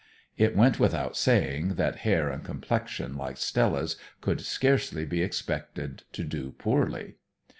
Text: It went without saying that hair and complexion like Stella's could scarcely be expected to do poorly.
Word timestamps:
It 0.35 0.55
went 0.55 0.79
without 0.79 1.15
saying 1.15 1.75
that 1.75 1.97
hair 1.97 2.27
and 2.29 2.43
complexion 2.43 3.15
like 3.15 3.37
Stella's 3.37 3.97
could 4.19 4.41
scarcely 4.41 5.05
be 5.05 5.21
expected 5.21 6.05
to 6.13 6.23
do 6.23 6.53
poorly. 6.53 7.17